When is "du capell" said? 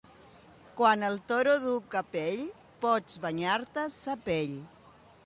1.65-2.41